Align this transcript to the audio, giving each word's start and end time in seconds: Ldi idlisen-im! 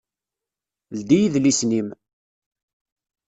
Ldi 0.97 1.19
idlisen-im! 1.21 1.89